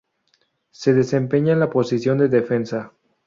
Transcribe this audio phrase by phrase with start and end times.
[0.71, 2.91] Se desempeña en la posición de defensa.